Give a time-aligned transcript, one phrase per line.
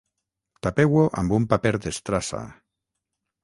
[0.67, 2.43] Tapeu-ho amb un paper d'estrassa